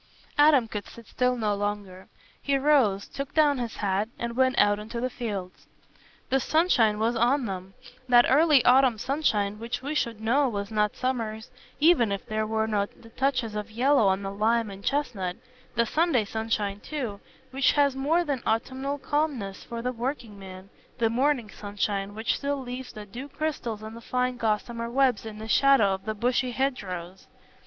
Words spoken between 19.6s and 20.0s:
for the